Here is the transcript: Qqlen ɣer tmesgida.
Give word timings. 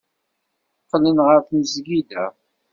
Qqlen 0.83 1.17
ɣer 1.25 1.39
tmesgida. 1.41 2.25